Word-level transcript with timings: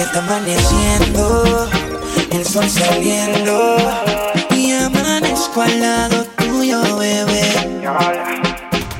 ya 0.00 0.06
está 0.06 0.18
amaneciendo, 0.20 1.68
el 2.30 2.46
sol 2.46 2.64
saliendo 2.70 3.76
y 4.56 4.72
amanezco 4.72 5.60
al 5.60 5.78
lado 5.78 6.24
tuyo, 6.38 6.80
bebé. 6.96 7.50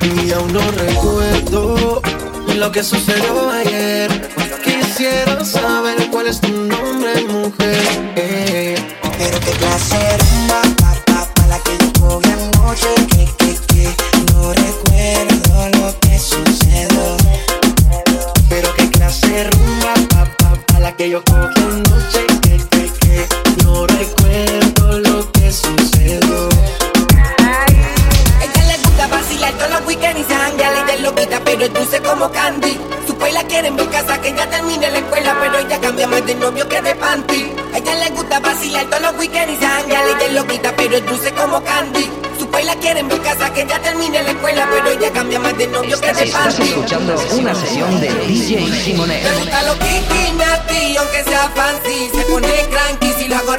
Y 0.02 0.32
aún 0.32 0.52
no 0.52 0.60
recuerdo 0.72 2.02
lo 2.54 2.71
que 2.71 2.82
sucedió 2.82 3.50
ayer. 3.50 4.10
Quisiera 4.62 5.42
saber 5.42 6.10
cuál 6.10 6.26
es 6.26 6.38
tu 6.38 6.51
nombre, 6.51 7.24
mujer. 7.28 7.80
Pero 9.17 9.40
qué 9.40 9.53
rumba, 9.53 10.60
pa, 10.80 10.94
pa, 11.06 11.35
pa, 11.35 11.46
la 11.46 11.58
que 11.60 11.78
yo 11.78 11.92
cogí 11.98 12.30
anoche, 12.30 12.88
que, 13.08 13.40
que 21.01 21.09
yo 21.09 21.24
cogí 21.24 21.62
anoche, 21.62 22.27
que, 22.43 22.59
que, 22.69 22.93
que, 23.01 23.65
no 23.65 23.87
recuerdo 23.87 24.98
lo 24.98 25.33
que 25.33 25.51
sucedió. 25.51 26.48
Ella 28.42 28.65
le 28.66 28.77
gusta 28.84 29.06
vacilar 29.06 29.52
todos 29.55 29.70
los 29.70 29.87
weekends 29.87 30.20
y 30.20 30.25
se 30.25 30.34
janguea 30.34 30.83
y 30.83 30.92
de 30.92 30.98
loquita, 30.98 31.41
pero 31.42 31.65
es 31.65 31.73
dulce 31.73 32.02
como 32.02 32.30
candy. 32.30 32.78
Su 33.06 33.16
la 33.16 33.41
en 33.41 33.77
mi 33.77 33.87
casa, 33.87 34.20
que 34.20 34.34
ya 34.34 34.51
termine 34.51 34.91
la 34.91 34.98
escuela, 34.98 35.39
pero 35.41 35.59
ella 35.61 35.80
cambia 35.80 36.06
más 36.06 36.27
de 36.27 36.34
novio 36.34 36.69
que 36.69 36.83
de 36.83 36.95
panty. 36.95 37.51
A 37.73 37.78
ella 37.78 37.95
le 37.95 38.11
gusta 38.11 38.39
vacilar 38.41 38.84
todos 38.91 39.01
los 39.01 39.19
weekends 39.19 39.55
y 39.55 39.56
se 39.56 39.67
janguea 39.67 40.03
y 40.11 40.14
de 40.17 40.33
loquita, 40.34 40.75
pero 40.77 40.98
es 40.98 41.06
dulce 41.06 41.33
como 41.33 41.64
candy. 41.64 42.20
Su 42.51 42.55
país 42.55 42.67
la 42.67 42.75
quiere 42.81 42.99
en 42.99 43.07
mi 43.07 43.17
casa, 43.21 43.53
que 43.53 43.65
ya 43.65 43.79
termine 43.81 44.25
la 44.25 44.31
escuela, 44.33 44.69
pero 44.73 44.91
ella 44.91 45.13
cambia 45.13 45.39
más 45.39 45.57
de 45.57 45.69
novio 45.69 46.01
que 46.01 46.13
de 46.13 46.25
Estás 46.25 46.57
panty. 46.57 46.63
escuchando 46.69 47.15
una 47.39 47.55
sesión 47.55 48.01
de 48.01 48.09
DJ 48.27 48.73
Simonet. 48.73 49.23
Le 49.23 49.31
gusta 49.39 49.63
lo 49.63 49.75
kiki, 49.75 50.33
nati, 50.37 50.97
aunque 50.97 51.23
sea 51.23 51.49
fancy 51.55 52.11
Se 52.13 52.23
pone 52.25 52.49
cranky 52.69 53.13
si 53.21 53.29
lo 53.29 53.37
hago 53.37 53.50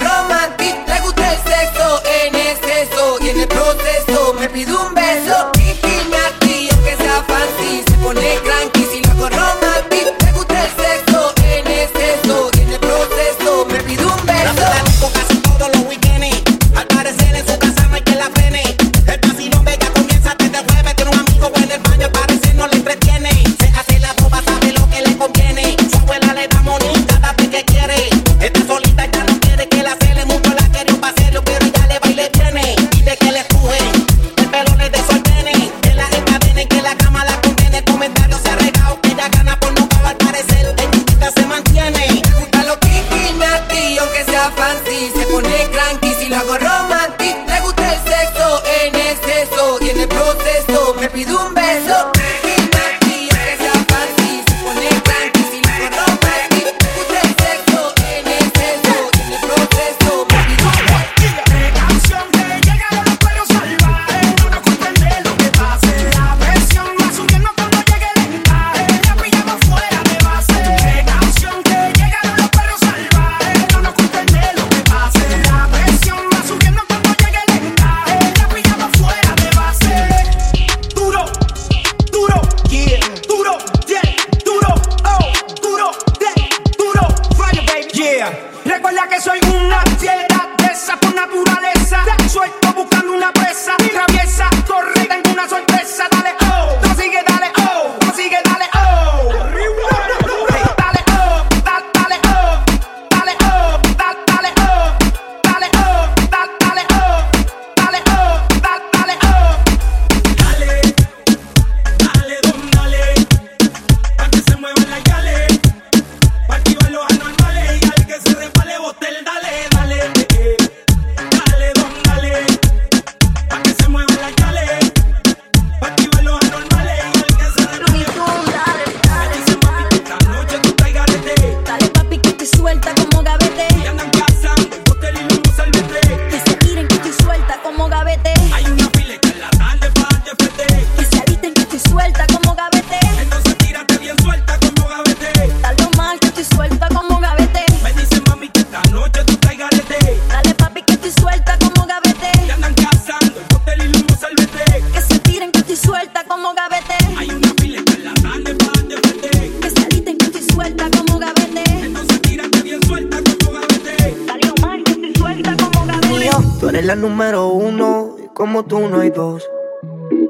número 167.02 167.48
uno 167.48 168.16
y 168.24 168.28
como 168.28 168.64
tú 168.64 168.80
no 168.88 169.00
hay 169.00 169.10
dos. 169.10 169.44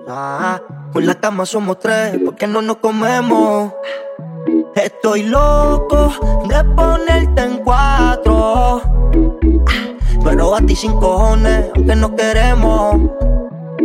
Ah, 0.08 0.62
con 0.94 1.06
la 1.06 1.16
cama 1.16 1.46
somos 1.46 1.80
tres, 1.80 2.18
porque 2.24 2.48
no 2.48 2.62
nos 2.62 2.78
comemos. 2.78 3.74
Estoy 4.76 5.24
loco 5.24 6.14
de 6.48 6.64
ponerte 6.64 7.42
en 7.42 7.58
cuatro. 7.58 8.82
Pero 10.24 10.56
a 10.56 10.62
ti 10.62 10.76
sin 10.76 10.94
cojones, 10.94 11.66
aunque 11.76 11.96
no 11.96 12.16
queremos. 12.16 12.96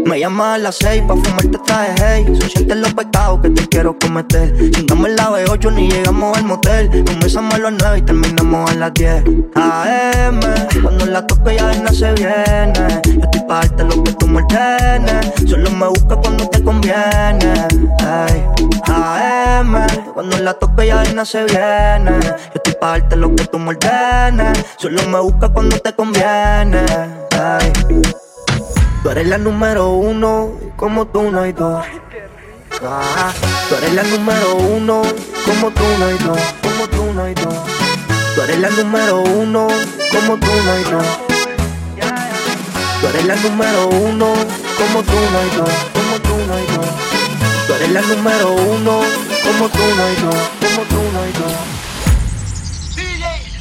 Me 0.05 0.21
llamas 0.21 0.55
a 0.55 0.59
las 0.59 0.77
seis 0.77 1.03
pa' 1.03 1.17
fumarte 1.17 1.59
traje, 1.67 1.95
hey 1.99 2.37
Son 2.39 2.49
siete 2.49 2.77
los 2.77 2.95
pecados 2.95 3.41
que 3.41 3.51
te 3.51 3.67
quiero 3.67 3.99
cometer 3.99 4.55
Chingamos 4.71 5.09
en 5.09 5.17
la 5.17 5.31
B8 5.57 5.73
ni 5.73 5.89
llegamos 5.89 6.37
al 6.37 6.45
motel. 6.45 7.05
Comenzamos 7.07 7.55
a 7.55 7.59
las 7.59 7.73
nueve 7.73 7.99
y 7.99 8.03
terminamos 8.03 8.71
a 8.71 8.75
las 8.75 8.95
10 8.95 9.25
AM, 9.55 10.41
cuando 10.83 11.07
la 11.07 11.27
toco 11.27 11.51
ya 11.51 11.73
no 11.75 11.89
se 11.89 12.13
viene. 12.13 13.01
Yo 13.05 13.21
estoy 13.23 13.41
pa' 13.49 13.61
darte 13.61 13.85
lo 13.85 14.03
que 14.03 14.13
tú 14.13 14.27
me 14.27 14.43
ordenes. 14.43 15.33
Solo 15.47 15.71
me 15.71 15.89
busca 15.89 16.17
cuando 16.17 16.49
te 16.49 16.63
conviene. 16.63 17.55
Ay. 18.01 18.45
AM, 18.89 19.87
cuando 20.13 20.39
la 20.39 20.55
toco 20.55 20.83
ya 20.83 21.03
no 21.15 21.25
se 21.25 21.45
viene. 21.45 22.21
Yo 22.21 22.55
estoy 22.55 22.75
pa' 22.79 22.91
darte 22.91 23.17
lo 23.17 23.35
que 23.35 23.47
tú 23.47 23.59
me 23.59 23.71
ordenes. 23.71 24.65
Solo 24.77 25.03
me 25.09 25.21
busca 25.21 25.49
cuando 25.49 25.79
te 25.79 25.93
conviene. 25.95 26.85
Ay. 27.31 27.73
Tú 29.03 29.11
eres 29.11 29.27
la 29.29 29.39
número 29.39 29.91
uno, 29.93 30.51
como 30.77 31.07
tú 31.07 31.31
no 31.31 31.41
hay 31.41 31.53
dos. 31.53 31.85
Ah, 32.83 33.33
tú 33.69 33.75
eres 33.77 33.95
la 33.95 34.03
número 34.03 34.57
uno, 34.57 35.03
como 35.45 35.71
tú 35.71 35.83
no 35.99 36.07
hay 36.07 36.19
dos, 36.19 36.39
como 36.63 36.89
tú 36.89 37.13
no 37.15 37.25
hay 37.25 37.35
dos. 37.35 37.55
Tú 38.35 38.43
eres 38.43 38.59
la 38.59 38.69
número 38.71 39.21
uno, 39.21 39.69
como 40.13 40.37
tú 40.37 40.47
no 40.65 40.73
hay 40.73 40.85
dos. 40.85 41.07
Tú 43.01 43.07
eres 43.09 43.25
la 43.25 43.37
número 43.37 43.89
uno, 43.89 44.35
como 44.77 45.03
tú 45.03 45.13
no 45.33 45.39
hay 45.39 45.51
dos, 45.57 45.71
como 45.95 46.21
tú 46.21 46.47
no 46.47 46.55
hay 46.55 46.67
dos. 46.77 46.87
Tú 47.67 47.75
eres 47.75 47.91
la 47.93 48.01
número 48.03 48.53
uno, 48.53 49.01
como 49.43 49.69
tú 49.69 49.79
no 49.97 50.05
hay 50.05 50.17
dos, 50.17 50.37
como 50.61 50.83
tú 50.87 51.03
no 51.13 51.23
hay 51.23 51.33
dos. 51.33 51.53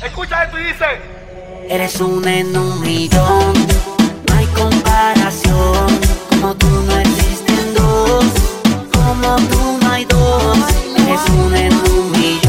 Escucha 0.03 0.43
esto 0.43 0.59
y 0.59 0.63
dice. 0.65 0.85
Eres 1.69 1.99
un 2.01 2.27
en 2.27 2.55
un 2.57 2.81
no 2.81 4.37
hay 4.37 4.45
comparación, 4.47 5.99
como 6.29 6.53
tú 6.55 6.67
no 6.67 6.99
eres 6.99 7.24
como 9.21 9.35
tú 9.47 9.77
no 9.81 9.91
hay 9.91 10.05
dos. 10.05 10.57
Eres 10.97 11.21
un 11.29 11.55
en 11.55 11.73
un 11.73 12.11
millón. 12.11 12.44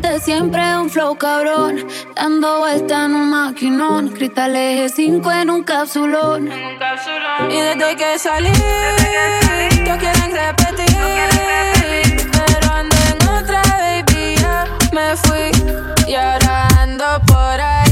de 0.00 0.20
siempre, 0.20 0.62
un 0.76 0.90
flow 0.90 1.16
cabrón. 1.16 1.86
Dando 2.14 2.58
vuelta 2.60 3.04
en 3.04 3.14
un 3.14 3.30
maquinón. 3.30 4.08
Cristal 4.08 4.56
eje 4.56 4.88
5 4.88 5.32
en 5.32 5.50
un 5.50 5.62
capsulón. 5.62 6.48
Y 7.50 7.56
desde 7.56 7.96
que 7.96 8.18
salí, 8.18 8.52
todos 9.84 9.98
quieren 9.98 10.32
repetir. 10.32 10.96
Pero 12.32 12.72
ando 12.72 12.96
en 13.10 13.28
otra, 13.28 13.62
baby, 13.78 14.36
ya 14.36 14.66
me 14.92 15.16
fui. 15.16 15.50
Y 16.06 16.14
ahora 16.14 16.68
ando 16.78 17.20
por 17.26 17.60
ahí. 17.60 17.89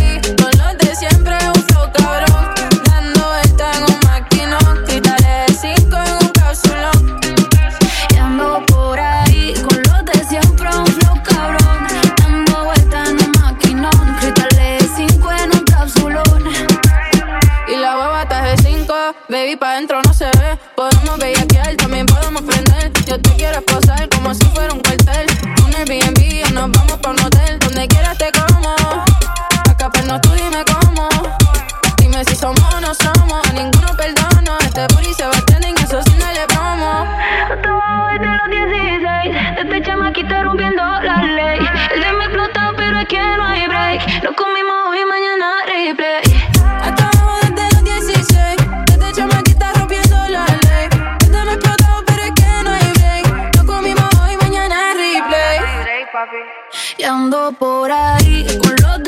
ando 57.28 57.52
por 57.58 57.92
ahí 57.92 58.46
con 58.58 58.74
los 58.82 59.07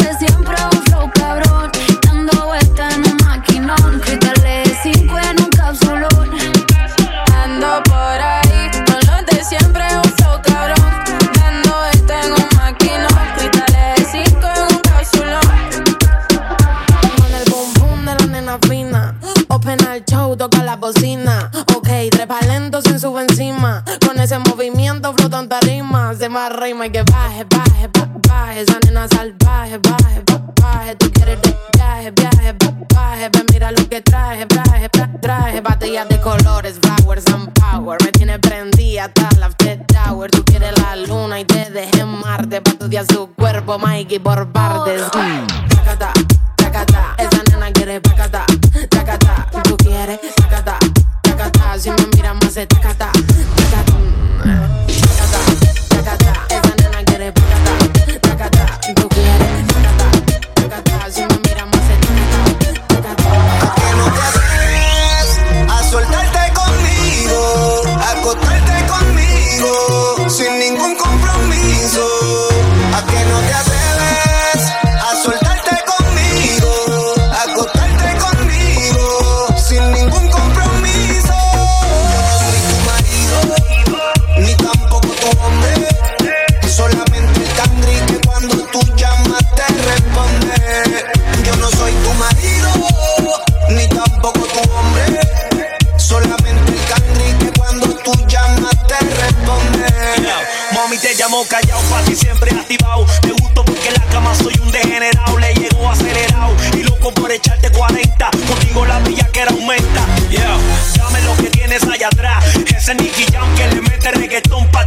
Bob 43.71 43.83
Maigi 43.83 44.19
Borbardes. 44.19 45.09
Oh. 45.15 45.40
Ese 112.91 113.03
Nicky 113.05 113.25
Jam 113.31 113.47
que 113.55 113.69
le 113.69 113.83
mete 113.83 114.11
reggaetón 114.11 114.69
pa' 114.73 114.80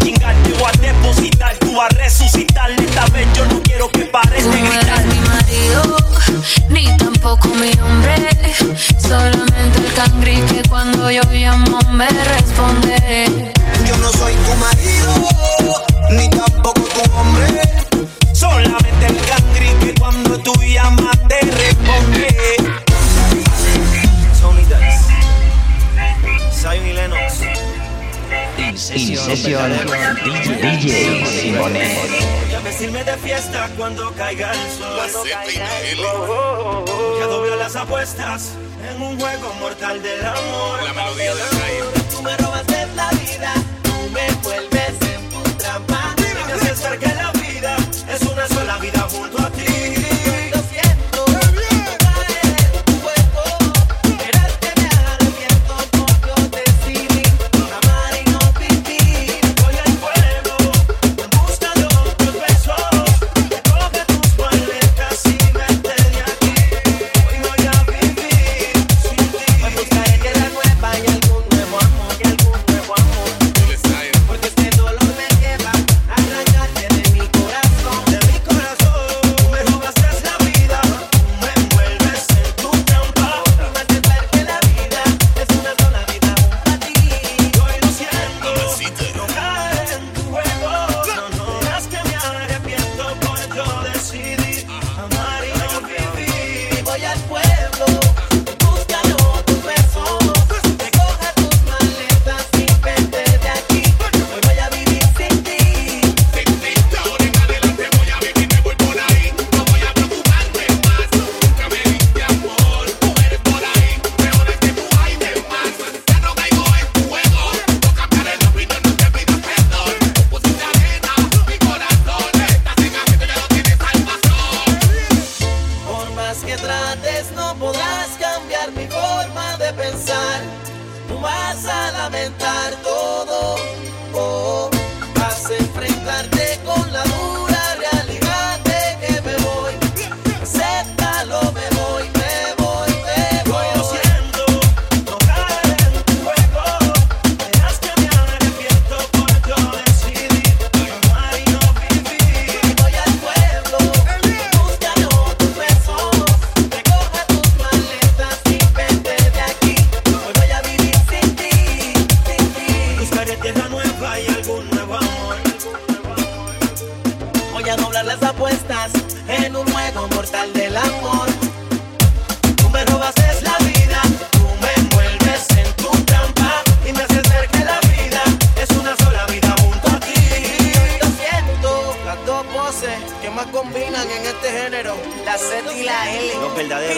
lamento. 132.04 132.43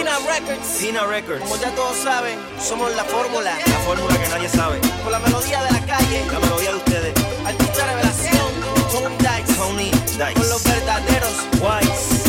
Records. 0.06 1.10
Records. 1.10 1.42
Como 1.42 1.58
ya 1.58 1.72
todos 1.72 1.98
saben, 1.98 2.38
somos 2.62 2.96
la 2.96 3.04
fórmula. 3.04 3.58
La 3.66 3.80
fórmula 3.80 4.16
que 4.22 4.30
nadie 4.30 4.48
sabe. 4.48 4.80
Con 5.04 5.12
la 5.12 5.18
melodía 5.18 5.64
de 5.64 5.72
la 5.72 5.80
calle. 5.84 6.24
La 6.32 6.40
melodía 6.40 6.70
de 6.70 6.76
ustedes. 6.78 7.14
Artista 7.44 7.86
revelación. 7.88 8.52
Tony 8.92 9.16
Dice. 9.18 9.54
Tony 9.58 9.92
Dice. 9.92 10.34
Con 10.36 10.50
los 10.50 10.64
verdaderos. 10.64 11.34
Wise. 11.54 12.22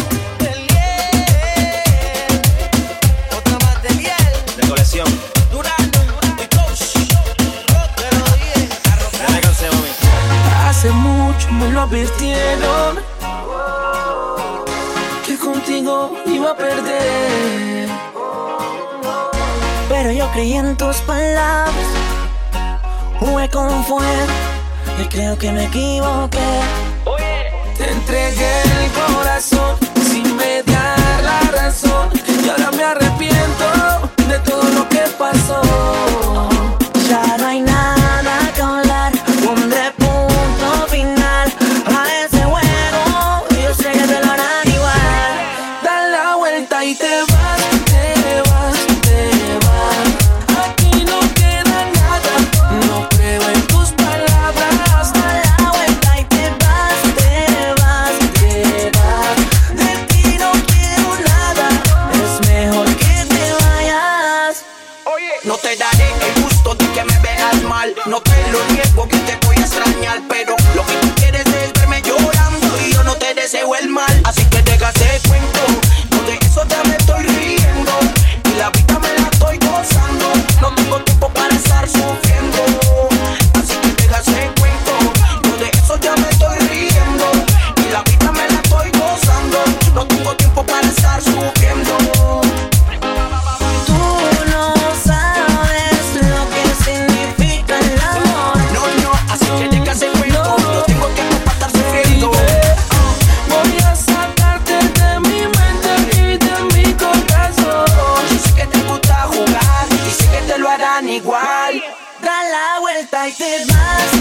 Otra 3.37 3.59
más 3.59 3.83
de 3.83 3.91
miel. 3.91 4.57
De 4.57 4.69
colección. 4.69 5.07
Durano. 5.51 5.87
De 6.37 6.49
de 6.49 8.19
los 8.19 8.39
10. 8.41 8.71
Hace 10.67 10.91
mucho 10.91 11.53
me 11.53 11.71
lo 11.73 11.83
advirtieron 11.83 13.16
perder. 16.55 17.89
Pero 19.89 20.13
yo 20.13 20.31
creí 20.33 20.55
en 20.55 20.77
tus 20.77 20.97
palabras, 20.99 21.75
jugué 23.19 23.49
con 23.49 23.85
fuego 23.85 24.33
y 25.03 25.07
creo 25.07 25.37
que 25.39 25.51
me 25.53 25.65
equivoqué. 25.65 26.61
Te 27.77 27.91
entregué 27.91 28.63
el 28.63 28.91
corazón 28.93 29.77
sin 30.11 30.37
mediar 30.37 30.99
la 31.23 31.41
razón 31.53 32.11
y 32.45 32.49
ahora 32.49 32.71
me 32.73 32.85
arrepiento 32.85 33.65
de 34.29 34.39
todo 34.41 34.63
lo 34.71 34.89
que 34.89 35.03
pasó. 35.19 36.56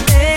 Hey. 0.04 0.35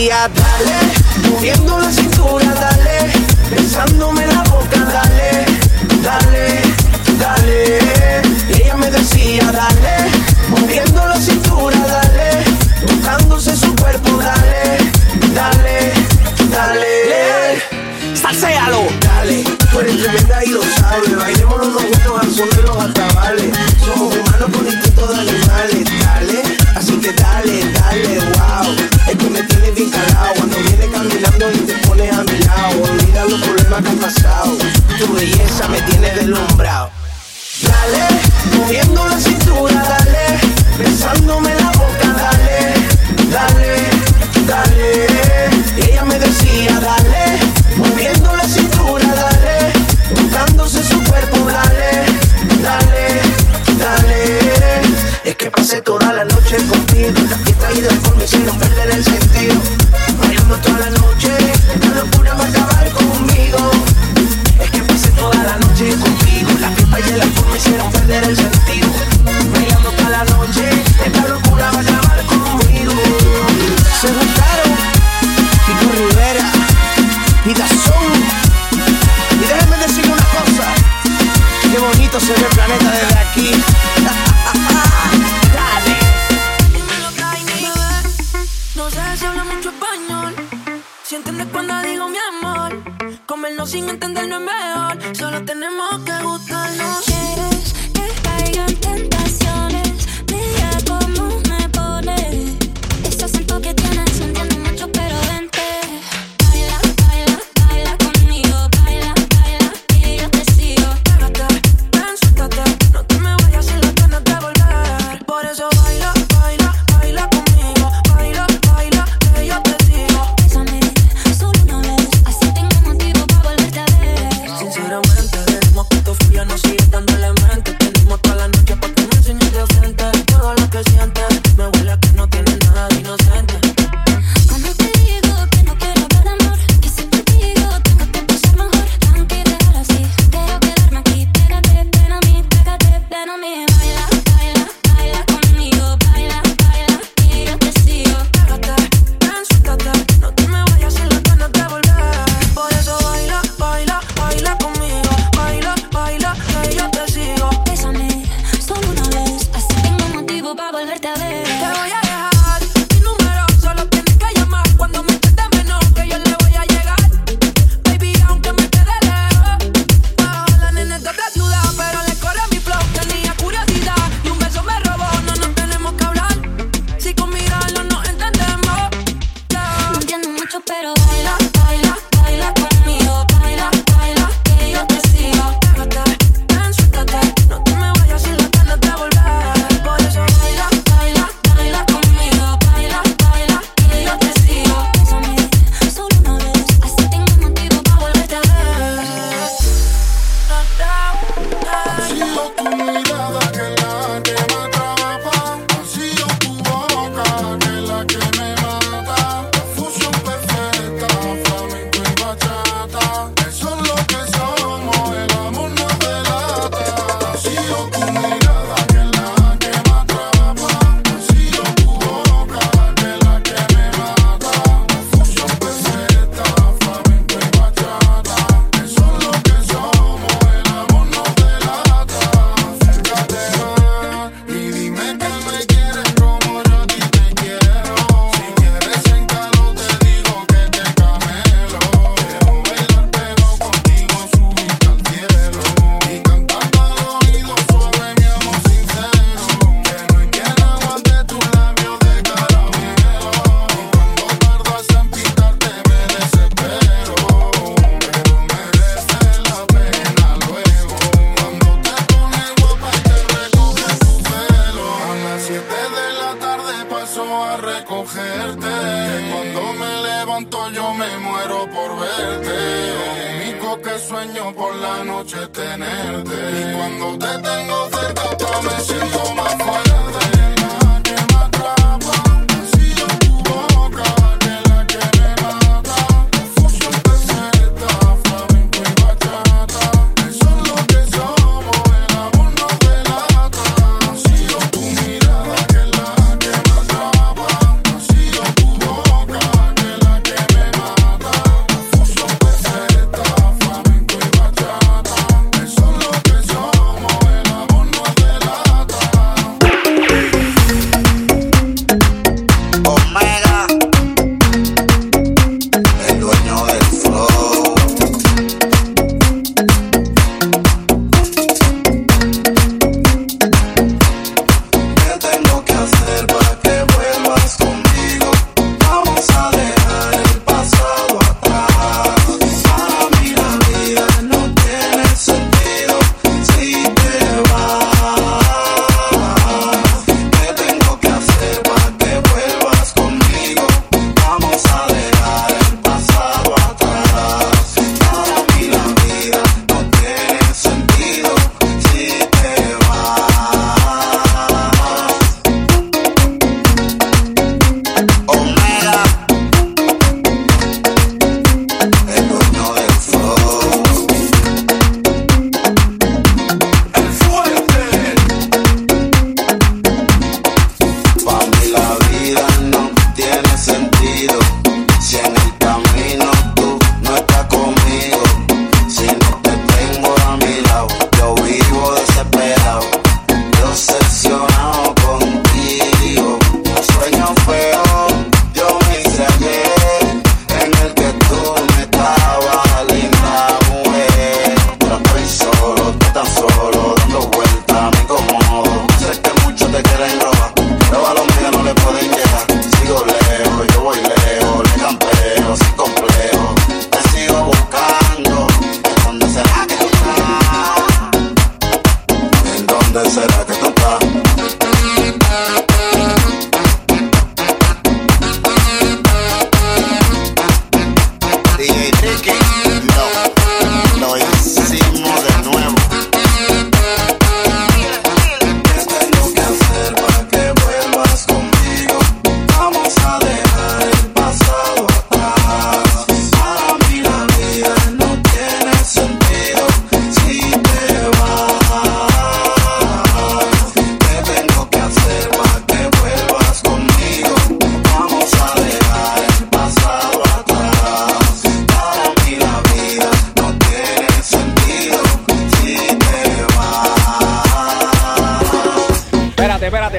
Me 0.00 0.69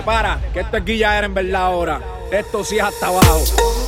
prepara, 0.01 0.39
que 0.51 0.61
esto 0.61 0.77
es 0.77 0.85
guilla 0.85 1.15
era 1.15 1.27
en 1.27 1.33
verdad 1.35 1.61
ahora. 1.61 2.01
Esto 2.31 2.63
sí 2.63 2.77
es 2.77 2.83
hasta 2.83 3.07
abajo. 3.07 3.80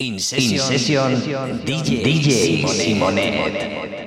In 0.00 0.18
Session, 0.18 1.12
DJ, 1.62 2.02
DJ 2.02 2.64
Simonet. 2.66 3.99